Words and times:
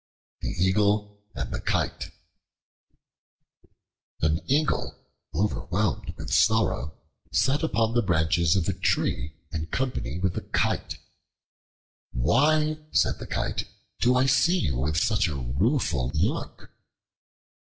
The 0.41 0.47
Eagle 0.49 1.21
and 1.35 1.53
the 1.53 1.61
Kite 1.61 2.09
AN 4.19 4.39
EAGLE, 4.49 4.95
overwhelmed 5.35 6.15
with 6.17 6.33
sorrow, 6.33 6.97
sat 7.31 7.61
upon 7.61 7.93
the 7.93 8.01
branches 8.01 8.55
of 8.55 8.67
a 8.67 8.73
tree 8.73 9.35
in 9.51 9.67
company 9.67 10.17
with 10.17 10.35
a 10.37 10.41
Kite. 10.41 10.97
"Why," 12.13 12.79
said 12.91 13.19
the 13.19 13.27
Kite, 13.27 13.67
"do 13.99 14.15
I 14.15 14.25
see 14.25 14.57
you 14.57 14.77
with 14.79 14.97
such 14.97 15.27
a 15.27 15.35
rueful 15.35 16.09
look?" 16.15 16.71